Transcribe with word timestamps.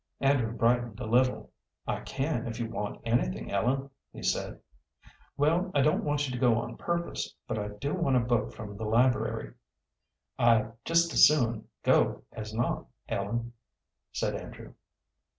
Andrew 0.19 0.51
brightened 0.51 0.99
a 0.99 1.05
little. 1.05 1.51
"I 1.85 1.99
can 1.99 2.47
if 2.47 2.59
you 2.59 2.65
want 2.67 2.99
anything, 3.05 3.51
Ellen," 3.51 3.91
he 4.11 4.23
said. 4.23 4.59
"Well, 5.37 5.69
I 5.75 5.81
don't 5.83 6.03
want 6.03 6.25
you 6.25 6.33
to 6.33 6.39
go 6.39 6.55
on 6.57 6.75
purpose, 6.75 7.35
but 7.47 7.59
I 7.59 7.67
do 7.67 7.93
want 7.93 8.15
a 8.15 8.19
book 8.21 8.51
from 8.51 8.77
the 8.77 8.85
library." 8.85 9.53
"I'd 10.39 10.71
just 10.85 11.13
as 11.13 11.27
soon 11.27 11.67
go 11.83 12.23
as 12.31 12.51
not, 12.51 12.87
Ellen," 13.09 13.53
said 14.11 14.33
Andrew. 14.33 14.73